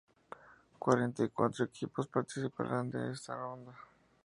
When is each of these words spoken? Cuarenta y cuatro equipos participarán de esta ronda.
Cuarenta 0.79 1.23
y 1.23 1.29
cuatro 1.29 1.63
equipos 1.63 2.07
participarán 2.07 2.89
de 2.89 3.11
esta 3.11 3.35
ronda. 3.35 3.77